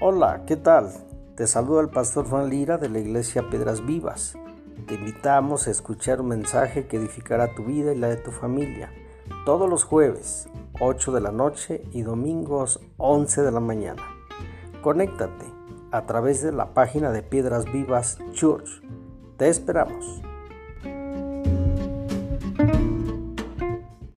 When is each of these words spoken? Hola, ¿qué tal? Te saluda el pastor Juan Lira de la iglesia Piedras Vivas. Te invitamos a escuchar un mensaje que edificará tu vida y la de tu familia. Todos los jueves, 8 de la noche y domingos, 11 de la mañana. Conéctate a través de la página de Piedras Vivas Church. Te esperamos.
Hola, 0.00 0.44
¿qué 0.46 0.56
tal? 0.56 0.92
Te 1.34 1.48
saluda 1.48 1.80
el 1.80 1.88
pastor 1.88 2.28
Juan 2.28 2.48
Lira 2.48 2.78
de 2.78 2.88
la 2.88 3.00
iglesia 3.00 3.50
Piedras 3.50 3.84
Vivas. 3.84 4.38
Te 4.86 4.94
invitamos 4.94 5.66
a 5.66 5.72
escuchar 5.72 6.20
un 6.20 6.28
mensaje 6.28 6.86
que 6.86 6.98
edificará 6.98 7.52
tu 7.56 7.64
vida 7.64 7.92
y 7.92 7.98
la 7.98 8.08
de 8.08 8.16
tu 8.16 8.30
familia. 8.30 8.92
Todos 9.44 9.68
los 9.68 9.82
jueves, 9.82 10.48
8 10.78 11.10
de 11.10 11.20
la 11.20 11.32
noche 11.32 11.82
y 11.90 12.02
domingos, 12.02 12.78
11 12.98 13.42
de 13.42 13.50
la 13.50 13.58
mañana. 13.58 14.04
Conéctate 14.82 15.46
a 15.90 16.06
través 16.06 16.42
de 16.42 16.52
la 16.52 16.74
página 16.74 17.10
de 17.10 17.24
Piedras 17.24 17.64
Vivas 17.64 18.18
Church. 18.34 18.80
Te 19.36 19.48
esperamos. 19.48 20.22